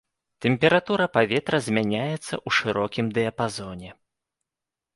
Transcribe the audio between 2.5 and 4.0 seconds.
шырокім дыяпазоне.